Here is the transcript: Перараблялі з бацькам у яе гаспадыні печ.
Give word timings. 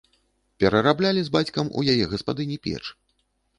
Перараблялі 0.63 1.21
з 1.27 1.33
бацькам 1.37 1.71
у 1.79 1.85
яе 1.95 2.05
гаспадыні 2.17 2.57
печ. 2.67 2.83